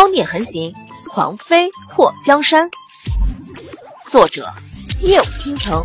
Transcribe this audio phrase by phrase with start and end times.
[0.00, 0.74] 妖孽横行，
[1.10, 2.70] 狂妃破江山。
[4.10, 4.50] 作者：
[5.02, 5.84] 夜舞倾城，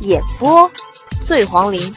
[0.00, 0.70] 演播：
[1.26, 1.94] 醉黄林。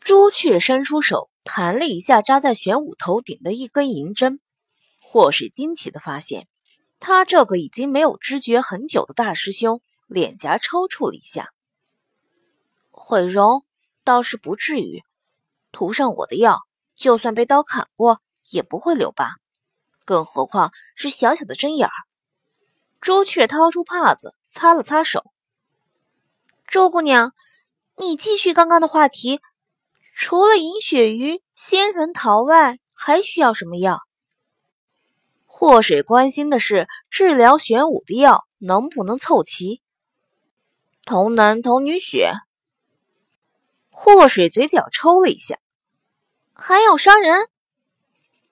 [0.00, 4.40] 朱雀伸出手，弹了一下扎在玄武头顶的一根银针。
[5.00, 6.48] 祸水惊奇的发现，
[7.00, 11.54] 他这个已经没有知觉很久的大师兄，脸颊抽搐了一下。
[12.90, 13.64] 毁容
[14.04, 15.02] 倒是不至于，
[15.72, 16.67] 涂上我的药。
[16.98, 19.36] 就算被刀砍过，也不会留疤，
[20.04, 21.92] 更何况是小小的针眼儿。
[23.00, 25.24] 朱雀掏出帕子擦了擦手。
[26.66, 27.32] 周姑娘，
[27.96, 29.40] 你继续刚刚的话题，
[30.12, 34.00] 除了银鳕鱼、仙人桃外，还需要什么药？
[35.46, 39.80] 祸水关心的是治疗玄武的药能不能凑齐。
[41.04, 42.32] 童男童女血。
[43.88, 45.58] 祸水嘴角抽了一下。
[46.60, 47.48] 还要杀人？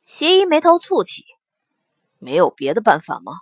[0.07, 1.25] 邪医眉头蹙起，
[2.19, 3.41] 没有别的办法吗？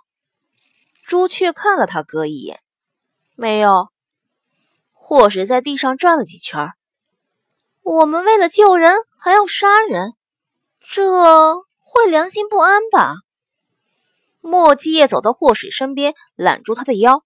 [1.03, 2.63] 朱雀看了他哥一眼，
[3.35, 3.89] 没有。
[4.91, 6.71] 祸水在地上转了几圈。
[7.83, 10.15] 我们为了救人还要杀人，
[10.81, 13.17] 这会良心不安吧？
[14.41, 17.23] 莫继业走到祸水身边，揽住他的腰。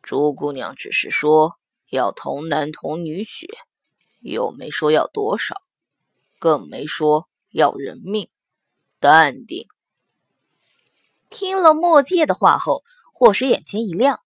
[0.00, 1.58] 朱姑娘只是说
[1.90, 3.48] 要童男童女血，
[4.20, 5.60] 又没说要多少。
[6.38, 8.28] 更没说要人命，
[9.00, 9.66] 淡定。
[11.30, 14.20] 听了莫介的话后，霍水眼前一亮，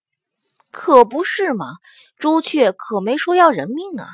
[0.70, 1.76] 可不是嘛？
[2.16, 4.06] 朱雀可没说要人命啊，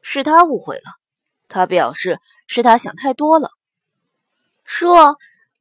[0.00, 0.84] 是他误会了。
[1.48, 3.50] 他表示是他想太多了。
[4.64, 5.16] 说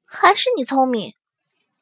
[0.05, 1.13] 还是你聪明。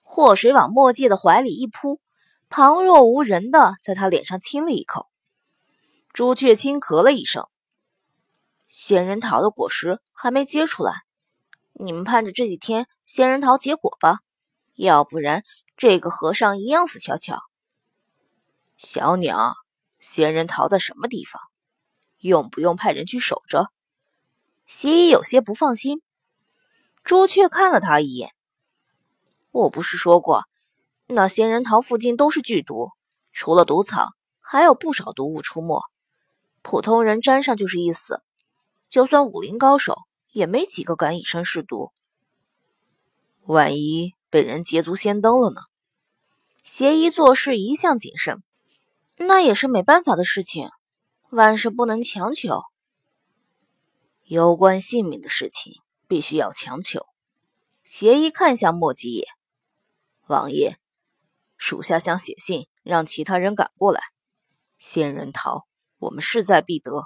[0.02, 2.00] 霍水往莫介的怀里一扑，
[2.47, 5.07] 旁若无人的在他脸上亲了一口。
[6.13, 7.50] 朱雀轻咳了一声。
[8.78, 11.04] 仙人桃的果实还没结出来，
[11.72, 14.20] 你们盼着这几天仙人桃结果吧，
[14.76, 15.44] 要不然
[15.78, 17.40] 这个和尚一样死翘翘。
[18.75, 19.53] 小鸟，
[19.97, 21.41] 仙人桃在什么地方？
[22.18, 23.72] 用不用派人去守着？
[24.68, 26.02] 西医有些不放心。
[27.06, 28.35] 朱雀看了他一眼，
[29.52, 30.44] 我不是说过，
[31.08, 32.90] 那仙人桃附近都是剧毒，
[33.31, 34.09] 除了毒草，
[34.41, 35.81] 还有不少毒物出没，
[36.62, 38.22] 普通人沾上就是一死。
[38.90, 39.96] 就算武林高手，
[40.31, 41.91] 也没几个敢以身试毒。
[43.41, 45.62] 万一被人捷足先登了呢？
[46.63, 48.41] 邪医做事一向谨慎，
[49.18, 50.69] 那也是没办法的事情。
[51.29, 52.63] 万事不能强求，
[54.23, 57.06] 攸关性命的事情必须要强求。
[57.84, 59.28] 邪医看向莫吉野
[60.28, 60.78] 王爷，
[61.57, 64.02] 属下想写信让其他人赶过来。
[64.78, 65.67] 仙人桃，
[66.00, 67.06] 我们势在必得。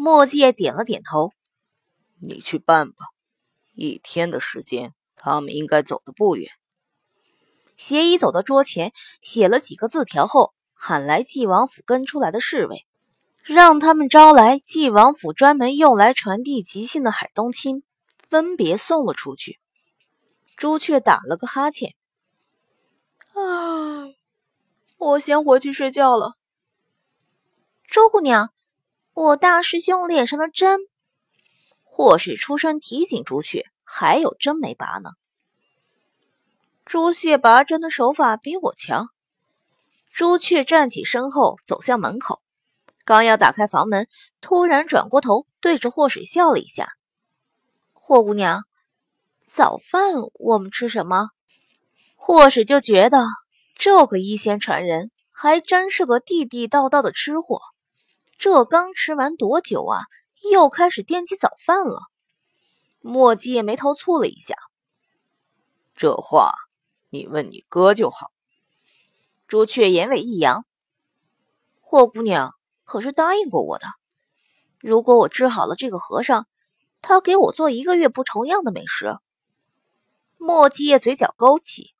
[0.00, 1.34] 墨界点了点头，
[2.20, 3.04] 你去办吧。
[3.74, 6.50] 一天的时间，他们应该走得不远。
[7.76, 12.86] 邪医走到桌前，写了几个字条后，喊来纪王府跟出来的侍卫，
[13.42, 17.82] 让他们招来纪王府专门用来传递急信的海东青，
[18.26, 19.60] 分别送了出去。
[20.56, 21.94] 朱雀打了个哈欠，
[23.34, 24.08] 啊，
[24.96, 26.36] 我先回去睡觉了。
[27.86, 28.50] 周姑娘。
[29.12, 30.78] 我大师兄脸上的针，
[31.82, 35.10] 祸水出声提醒朱雀，还有针没拔呢。
[36.84, 39.08] 朱雀拔针的手法比我强。
[40.12, 42.40] 朱雀站起身后，走向门口，
[43.04, 44.08] 刚要打开房门，
[44.40, 46.92] 突然转过头，对着祸水笑了一下。
[47.92, 48.64] 霍姑娘，
[49.44, 51.30] 早饭我们吃什么？
[52.14, 53.24] 祸水就觉得
[53.74, 57.60] 这个一仙传人还真是个地地道道的吃货。
[58.40, 60.00] 这刚吃完多久啊？
[60.50, 62.00] 又开始惦记早饭了。
[63.00, 64.56] 墨迹眉头蹙了一下。
[65.94, 66.54] 这话
[67.10, 68.32] 你问你哥就好。
[69.46, 70.64] 朱雀眼尾一扬。
[71.80, 73.86] 霍姑娘可是答应过我的，
[74.78, 76.46] 如果我治好了这个和尚，
[77.02, 79.18] 他给我做一个月不重样的美食。
[80.38, 81.92] 墨迹嘴角勾起。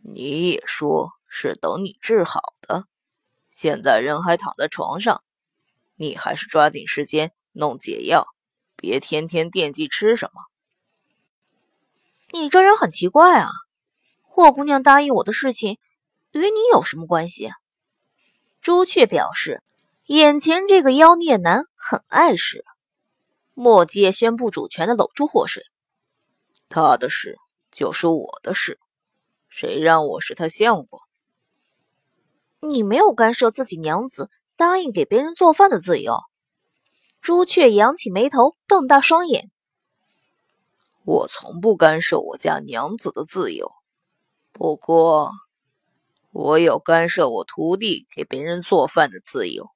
[0.00, 2.86] 你也说是等你治好的，
[3.50, 5.22] 现在人还躺在床上。
[5.96, 8.26] 你还是抓紧时间弄解药，
[8.76, 10.42] 别天天惦记吃什么。
[12.30, 13.50] 你这人很奇怪啊！
[14.20, 15.78] 霍姑娘答应我的事情，
[16.32, 17.50] 与你有什么关系？
[18.62, 19.62] 朱雀表示，
[20.06, 22.64] 眼前这个妖孽男很碍事。
[23.54, 25.62] 墨界宣布主权的搂住祸水，
[26.70, 27.36] 他的事
[27.70, 28.80] 就是我的事，
[29.50, 30.98] 谁让我是他相公？
[32.60, 34.30] 你没有干涉自己娘子。
[34.62, 36.20] 答应给别人做饭的自由，
[37.20, 39.50] 朱雀扬起眉头，瞪大双眼。
[41.04, 43.72] 我从不干涉我家娘子的自由，
[44.52, 45.32] 不过
[46.30, 49.68] 我有干涉我徒弟给别人做饭的自由。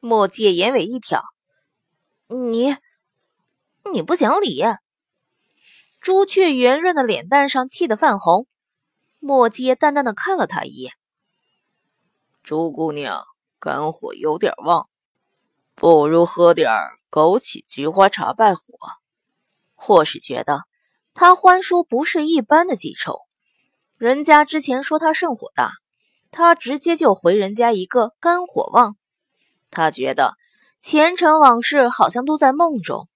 [0.00, 1.22] 墨界眼尾一挑
[2.28, 2.74] ：“你，
[3.92, 4.64] 你不讲理！”
[6.00, 8.46] 朱雀圆润的脸蛋上气得泛红。
[9.18, 10.94] 墨界淡淡的看了他一眼
[12.42, 13.22] ：“朱姑娘
[13.64, 14.90] 肝火有点旺，
[15.74, 16.70] 不如喝点
[17.10, 18.62] 枸杞菊花茶败火。”
[19.74, 20.64] 或是觉得
[21.14, 23.20] 他欢叔不是一般的记仇，
[23.96, 25.72] 人家之前说他肾火大，
[26.30, 28.96] 他直接就回人家一个肝火旺。
[29.70, 30.36] 他觉得
[30.78, 33.08] 前尘往事好像都在梦中，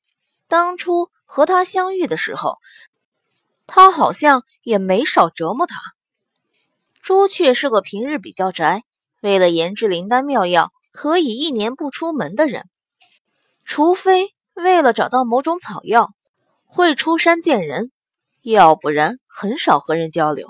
[0.47, 2.57] 当初和他相遇的时候，
[3.67, 5.79] 他好像也没少折磨他。
[7.03, 8.85] 朱雀是个平日比较宅，
[9.29, 12.65] 为了研制灵丹妙药可以一年不出门的人，
[13.63, 16.09] 除非为了找到某种草药。
[16.65, 17.93] 会出山见人，
[18.41, 20.49] 要不然很少和人交流。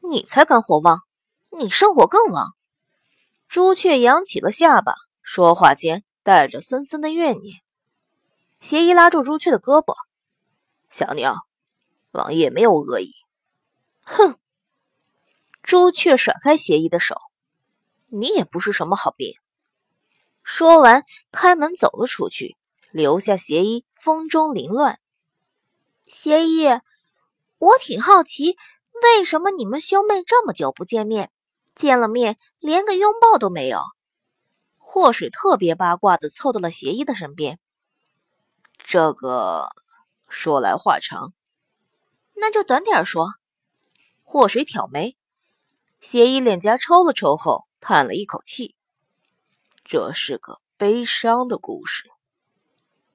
[0.00, 1.00] 你才肝火旺，
[1.50, 2.54] 你肾火更旺。
[3.48, 7.56] 朱雀扬起了下巴，说话间带着森森的怨念。
[8.60, 9.94] 邪医拉住朱雀的胳膊
[10.90, 11.36] ：“小鸟，
[12.10, 13.12] 王爷没有恶意。”
[14.04, 14.36] 哼！
[15.62, 17.16] 朱雀甩开邪医的手
[18.08, 19.34] ：“你也不是什么好兵。”
[20.42, 22.56] 说完，开门走了出去。
[22.92, 24.98] 留下邪医风中凌乱。
[26.06, 26.66] 邪医，
[27.58, 28.56] 我挺好奇，
[29.02, 31.30] 为什么你们兄妹这么久不见面，
[31.74, 33.82] 见了面连个拥抱都没有？
[34.78, 37.58] 祸水特别八卦的凑到了邪医的身边。
[38.78, 39.68] 这个
[40.30, 41.34] 说来话长，
[42.34, 43.28] 那就短点说。
[44.22, 45.18] 祸水挑眉，
[46.00, 48.74] 邪医脸颊抽了抽后叹了一口气
[49.84, 52.10] ：“这是个悲伤的故事。”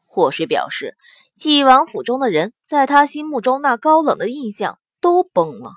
[0.06, 0.98] 祸水表示，
[1.36, 5.76] 纪王府中的人在他心目中那高冷的印象都崩了。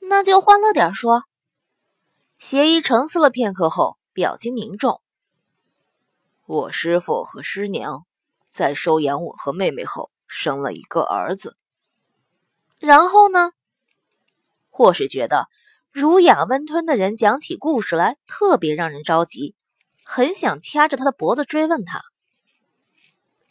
[0.00, 1.24] 那就欢乐点说。
[2.38, 5.00] 邪医沉思了片刻后，表情凝重。
[6.46, 8.06] 我师父和师娘
[8.48, 11.56] 在收养我和妹妹后，生了一个儿子。
[12.78, 13.52] 然后呢？
[14.70, 15.48] 祸水觉得
[15.90, 19.54] 儒雅温吞的人讲起故事来特别让人着急，
[20.04, 22.02] 很想掐着他的脖子追问他。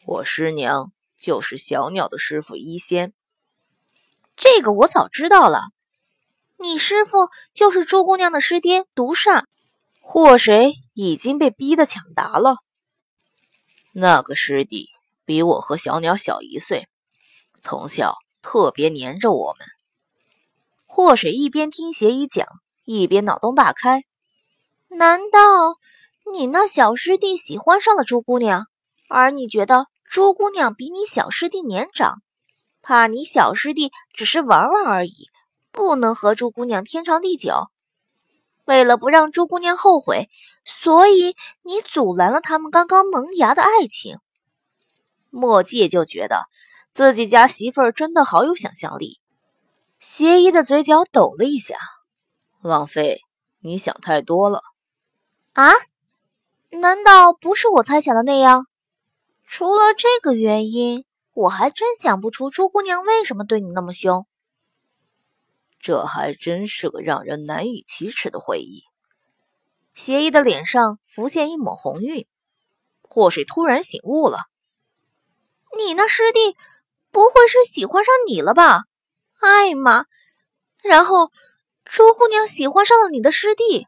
[0.05, 3.13] 我师娘就是小鸟的师傅医仙，
[4.35, 5.63] 这个我早知道了。
[6.57, 9.43] 你师傅就是朱姑娘的师爹毒煞，
[9.99, 12.57] 祸水已经被逼得抢答了。
[13.91, 14.89] 那个师弟
[15.25, 16.87] 比我和小鸟小一岁，
[17.61, 19.67] 从小特别黏着我们。
[20.97, 22.47] 祸水一边听邪医讲，
[22.83, 24.01] 一边脑洞大开。
[24.87, 25.39] 难道
[26.33, 28.65] 你那小师弟喜欢上了朱姑娘，
[29.07, 29.85] 而你觉得？
[30.09, 32.23] 朱姑娘比你小师弟年长，
[32.81, 35.27] 怕你小师弟只是玩玩而已，
[35.71, 37.67] 不能和朱姑娘天长地久。
[38.65, 40.27] 为了不让朱姑娘后悔，
[40.65, 44.17] 所以你阻拦了他们刚刚萌芽的爱情。
[45.29, 46.47] 墨迹就觉得
[46.91, 49.19] 自己家媳妇儿真的好有想象力。
[49.99, 51.75] 邪医的嘴角抖了一下，
[52.61, 53.21] 王妃，
[53.61, 54.61] 你想太多了。
[55.53, 55.71] 啊？
[56.69, 58.67] 难道不是我猜想的那样？
[59.45, 64.27] 除了这个原因，我还真想不出朱姑娘为什么对你那么凶。
[65.79, 68.83] 这还真是个让人难以启齿的回忆。
[69.95, 72.27] 邪医的脸上浮现一抹红晕，
[73.01, 74.41] 祸水突然醒悟了
[75.77, 76.55] ：“你那师弟
[77.09, 78.83] 不会是喜欢上你了吧？
[79.39, 80.05] 哎妈！
[80.83, 81.31] 然后
[81.85, 83.87] 朱姑娘喜欢上了你的师弟，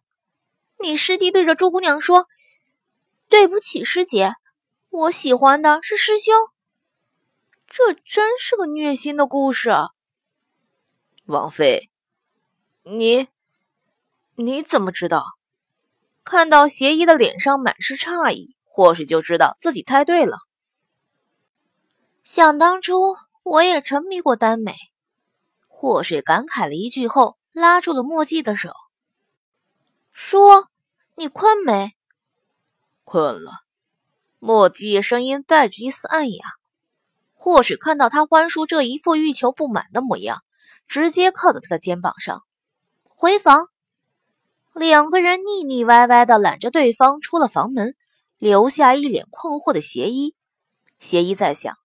[0.80, 2.28] 你师弟对着朱姑娘说
[3.30, 4.34] ：‘对不起，师姐。’”
[4.92, 6.34] 我喜欢的是师兄，
[7.68, 9.70] 这真是个虐心的故事。
[11.26, 11.92] 王妃，
[12.82, 13.28] 你
[14.34, 15.24] 你怎么知道？
[16.24, 20.40] 看到邪医的脸上满是诧异，或许就知道自己猜对了。
[22.24, 24.74] 想当初我也沉迷过耽美，
[25.82, 28.74] 祸水感慨了一句后，拉住了墨迹的手，
[30.12, 30.68] 说
[31.16, 31.96] ：“你困没？”
[33.06, 33.54] 困了。
[34.40, 36.46] 墨迹声音带着一丝暗哑，
[37.34, 40.44] 或许看到他欢叔这一副欲求不满的模样，
[40.90, 42.44] 直接靠在他的肩膀上。
[43.06, 43.70] 回房，
[44.74, 47.96] 两个人腻腻歪歪的揽着对方出了房门，
[48.38, 50.36] 留下一脸困惑的邪医。
[51.00, 51.78] 邪医在想，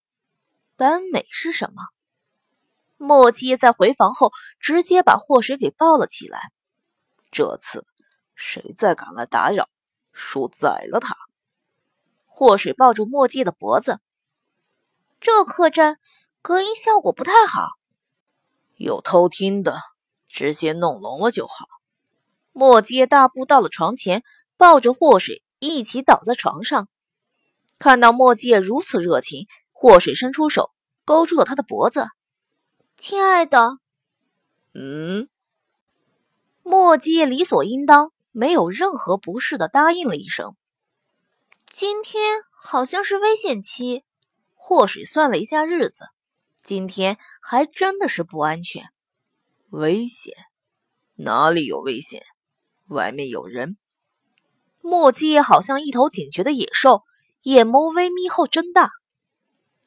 [0.77, 1.94] 耽美是什么？
[2.97, 6.51] 墨迹在回房后直接把祸水给抱了起来。
[7.31, 7.85] 这次
[8.35, 9.69] 谁再敢来打扰，
[10.13, 11.17] 叔宰了他。
[12.27, 14.01] 祸水抱住墨迹的脖子，
[15.21, 15.99] 这客栈
[16.43, 17.69] 隔音效果不太好，
[18.77, 19.79] 有偷听的，
[20.29, 21.67] 直接弄聋了就好。
[22.53, 24.23] 莫接大步到了床前，
[24.57, 26.89] 抱着祸水一起倒在床上。
[27.79, 30.71] 看到莫界如此热情，祸水伸出手
[31.05, 32.07] 勾住了他的脖子。
[32.97, 33.79] 亲爱的，
[34.73, 35.29] 嗯，
[36.63, 40.57] 墨迹理所应当，没有任何不适的答应了一声。
[41.67, 44.05] 今天好像是危险期，
[44.55, 46.07] 祸水算了一下日子，
[46.63, 48.91] 今天还真的是不安全。
[49.71, 50.35] 危险？
[51.17, 52.23] 哪里有危险？
[52.87, 53.77] 外面有人。
[54.81, 57.03] 墨迹好像一头警觉的野兽。
[57.43, 58.89] 眼眸微眯后睁大，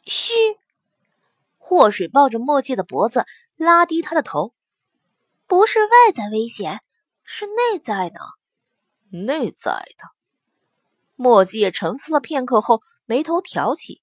[0.06, 0.32] 嘘！
[1.68, 3.26] 祸水抱着墨迹的脖子，
[3.58, 4.54] 拉低他的头。
[5.48, 6.80] 不是外在危险，
[7.26, 8.22] 是内在的。
[9.10, 10.06] 内在的。
[11.18, 14.02] 墨界沉思了片刻后，眉头挑起，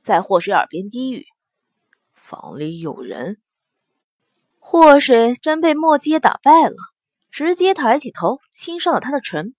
[0.00, 1.26] 在祸水耳边低语
[2.14, 3.42] ：“房里有人。”
[4.60, 6.76] 祸水真被墨迹打败了，
[7.32, 9.56] 直接抬起头亲上了他的唇。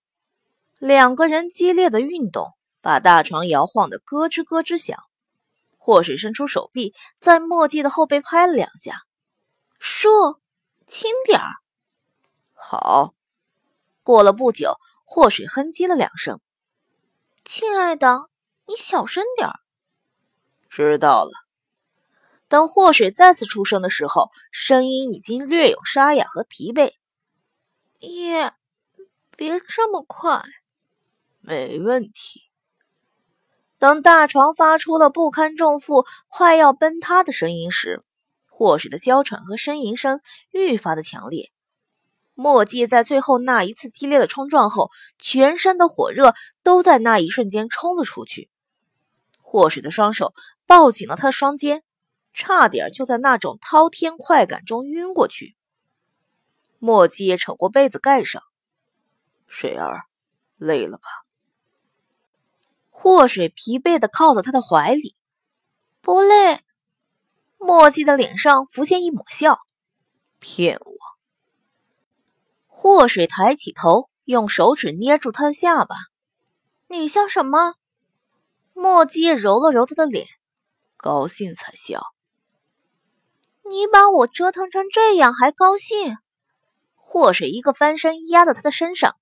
[0.78, 2.52] 两个人激烈的运动。
[2.80, 4.98] 把大床摇晃得咯吱咯吱响，
[5.84, 9.02] 祸水伸出手臂，在墨迹的后背拍了两下，
[9.78, 10.40] 说
[10.88, 11.50] ：“轻点儿。”
[12.56, 13.12] 好。
[14.02, 16.40] 过了不久，祸水哼唧了两声
[17.44, 18.30] ：“亲爱的，
[18.64, 19.60] 你小声点儿。”
[20.70, 21.30] 知道了。
[22.48, 26.94] 等祸水再次出声的时候，声音已经略有沙哑和疲惫。
[27.98, 28.54] 也，
[29.36, 30.42] 别这么快。
[31.40, 32.43] 没问题。
[33.84, 38.00] 等大床发出了不堪重负、快要崩塌的声音时，
[38.48, 41.52] 祸水的娇喘和呻吟声愈发的强烈。
[42.32, 48.48] 墨迹在最后那一次激烈的冲撞后，全身的火热都在那一瞬间冲了出去。
[49.42, 50.32] 祸水的双手
[50.64, 51.82] 抱紧了他的双肩，
[52.32, 55.54] 差点就在那种滔天快感中晕过去。
[56.78, 58.42] 墨迹也扯过被子盖上，
[59.46, 60.04] 水儿，
[60.56, 61.23] 累了吧？
[63.04, 65.14] 祸水疲惫的靠在他的怀里，
[66.00, 66.62] 不累。
[67.58, 69.58] 墨迹的脸上浮现一抹笑，
[70.38, 70.94] 骗我。
[72.66, 75.94] 祸水抬起头，用手指捏住他的下巴。
[76.88, 77.74] 你笑什么？
[78.72, 80.26] 墨迹揉了揉他的脸，
[80.96, 82.06] 高兴才笑。
[83.64, 86.16] 你把我折腾成这样还高兴？
[86.94, 89.14] 祸水一个翻身压在他的身上。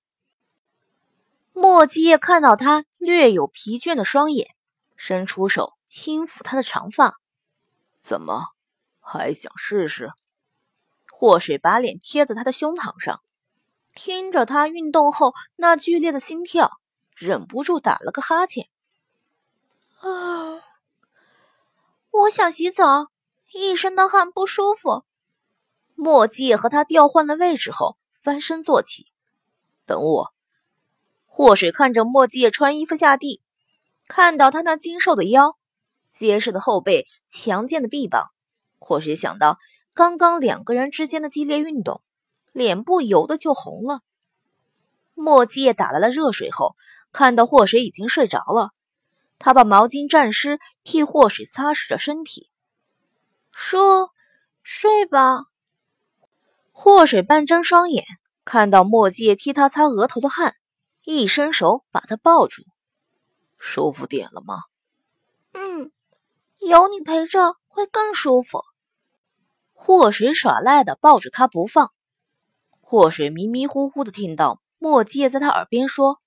[1.53, 4.55] 莫基叶看到他略有疲倦的双眼，
[4.95, 7.19] 伸出手轻抚他的长发。
[7.99, 8.47] 怎么，
[8.99, 10.11] 还想试试？
[11.11, 13.21] 祸水把脸贴在他的胸膛上，
[13.93, 16.79] 听着他运动后那剧烈的心跳，
[17.15, 18.67] 忍不住打了个哈欠。
[19.99, 20.59] 啊，
[22.09, 23.11] 我想洗澡，
[23.53, 25.05] 一身的汗不舒服。
[25.95, 29.07] 莫基叶和他调换了位置后，翻身坐起，
[29.85, 30.32] 等我。
[31.35, 33.41] 祸水看着墨迹穿衣服下地，
[34.07, 35.57] 看到他那精瘦的腰、
[36.11, 38.27] 结实的后背、强健的臂膀，
[38.77, 39.57] 或许想到
[39.95, 42.03] 刚刚两个人之间的激烈运动，
[42.51, 44.01] 脸不由得就红了。
[45.15, 46.75] 墨迹打来了热水后，
[47.11, 48.69] 看到祸水已经睡着了，
[49.39, 52.51] 他把毛巾沾湿，替祸水擦拭着身体，
[53.51, 54.11] 说
[54.61, 55.45] ：“睡吧。”
[56.71, 58.05] 祸水半睁双眼，
[58.45, 60.57] 看到墨迹替他擦额头的汗。
[61.03, 62.63] 一伸手把他抱住，
[63.57, 64.63] 舒服点了吗？
[65.51, 65.91] 嗯，
[66.59, 68.63] 有你陪着会更舒服。
[69.73, 71.91] 祸水耍赖的抱着他不放。
[72.79, 76.21] 祸水迷迷糊糊的听到墨界在他耳边说：“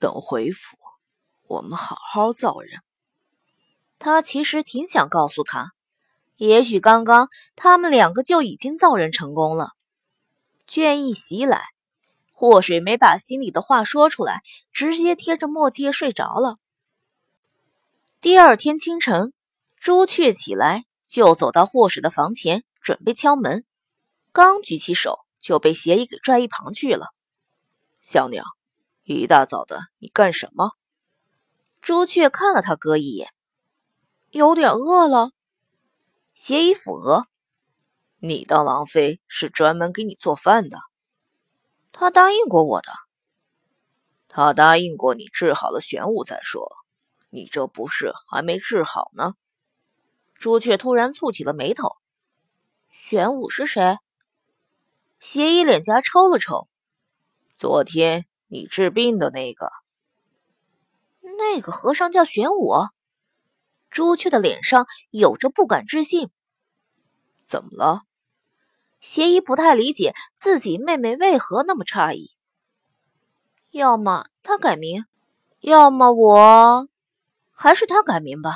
[0.00, 0.76] 等回府，
[1.46, 2.80] 我们好好造人。”
[4.00, 5.72] 他其实挺想告诉他，
[6.36, 9.70] 也许刚刚他们两个就已经造人成功了。
[10.66, 11.73] 倦意袭来。
[12.36, 16.56] 祸水没把心里的话说出来，直接贴着墨界睡着了。
[18.20, 19.32] 第二天清晨，
[19.78, 23.64] 朱雀起来就走到祸水的房前，准备敲门，
[24.32, 27.14] 刚举起手就被邪医给拽一旁去了。
[28.00, 28.44] 小娘，
[29.04, 30.72] 一大早的你干什么？
[31.80, 33.28] 朱雀看了他哥一眼，
[34.30, 35.30] 有点饿了。
[36.32, 37.28] 邪医抚额，
[38.18, 40.78] 你当王妃是专门给你做饭的。
[41.96, 42.90] 他答应过我的，
[44.26, 46.68] 他答应过你治好了玄武再说，
[47.30, 49.34] 你这不是还没治好呢？
[50.34, 51.88] 朱雀突然蹙起了眉头。
[52.90, 53.96] 玄武是谁？
[55.20, 56.66] 邪医脸颊抽了抽。
[57.56, 59.70] 昨天你治病的那个。
[61.20, 62.72] 那个和尚叫玄武。
[63.88, 66.28] 朱雀的脸上有着不敢置信。
[67.46, 68.02] 怎么了？
[69.04, 72.32] 邪医不太理解自己妹妹为何那么诧异。
[73.70, 75.04] 要么她改名，
[75.60, 76.88] 要么我，
[77.52, 78.54] 还是她改名吧。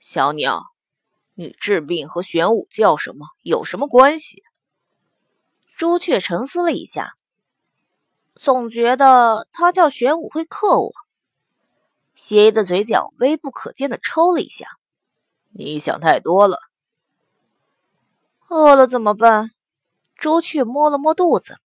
[0.00, 0.62] 小鸟，
[1.34, 4.42] 你治病和玄武叫什么有什么关系？
[5.76, 7.12] 朱雀沉思了一下，
[8.34, 10.90] 总觉得他叫玄武会克我。
[12.14, 14.66] 邪医的嘴角微不可见的抽了一下。
[15.50, 16.60] 你想太多了。
[18.48, 19.50] 饿了怎么办？
[20.16, 21.58] 朱雀摸了摸肚子。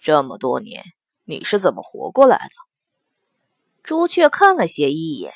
[0.00, 0.84] 这么多年，
[1.24, 2.54] 你是怎么活过来的？
[3.82, 5.34] 朱雀看了邪医一眼。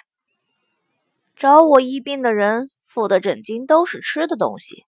[1.34, 4.86] 找我医病的人付的诊金都是吃的东西。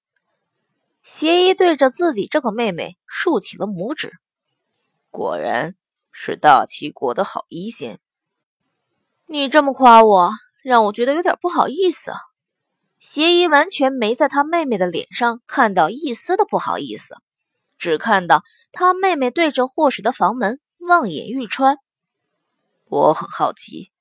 [1.03, 4.13] 邪医对着自己这个妹妹竖起了拇指。
[5.11, 5.75] 果然
[6.11, 8.01] 是大齐国的好医仙。
[9.27, 10.31] 你这么夸我，
[10.63, 12.13] 让我觉得有点不好意思。
[13.01, 17.15] 邪医完全没在他妹妹的脸上看到一丝的不好意思，
[17.79, 21.77] 只看到他妹妹对着祸水的房门望眼欲穿。
[22.87, 23.93] 我很好奇，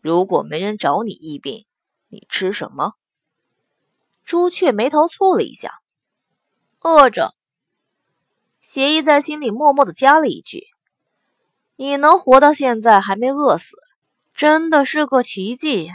[0.00, 1.64] 如果没人找你医病，
[2.08, 2.94] 你吃什么？
[4.24, 5.80] 朱雀眉头蹙了一下，
[6.80, 7.34] 饿着。
[8.60, 10.64] 邪医在心里默默的加了一句
[11.76, 13.76] ：“你能活到现在还没饿死，
[14.34, 15.90] 真的是个奇迹。”